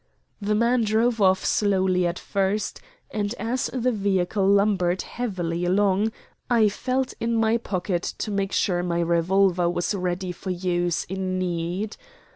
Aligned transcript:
The 0.41 0.55
man 0.55 0.83
drove 0.83 1.21
off 1.21 1.45
slowly 1.45 2.07
at 2.07 2.17
first, 2.17 2.81
and 3.11 3.35
as 3.35 3.67
the 3.71 3.91
vehicle 3.91 4.47
lumbered 4.47 5.03
heavily 5.03 5.63
along 5.63 6.11
I 6.49 6.69
felt 6.69 7.13
in 7.19 7.35
my 7.35 7.57
pocket 7.57 8.01
to 8.17 8.31
make 8.31 8.51
sure 8.51 8.81
my 8.81 9.01
revolver 9.01 9.69
was 9.69 9.93
ready 9.93 10.31
for 10.31 10.49
use 10.49 11.03
in 11.03 11.37
need. 11.37 11.97